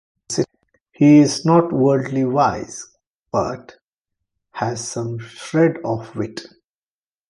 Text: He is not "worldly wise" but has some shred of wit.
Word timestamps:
He 0.93 1.19
is 1.19 1.45
not 1.45 1.71
"worldly 1.71 2.25
wise" 2.25 2.87
but 3.31 3.75
has 4.53 4.83
some 4.87 5.19
shred 5.19 5.77
of 5.85 6.15
wit. 6.15 6.41